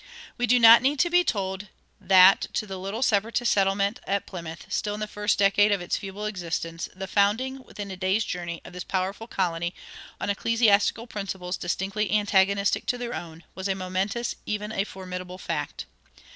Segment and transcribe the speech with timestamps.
[0.35, 1.67] We do not need to be told
[1.99, 5.95] that to the little Separatist settlement at Plymouth, still in the first decade of its
[5.95, 9.75] feeble existence, the founding, within a day's journey, of this powerful colony,
[10.19, 15.85] on ecclesiastical principles distinctly antagonistic to their own, was a momentous, even a formidable fact.